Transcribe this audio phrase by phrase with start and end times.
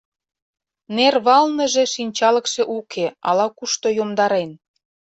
[0.95, 4.51] Нер валныже шинчалыкше уке, ала-кушто йомдарен.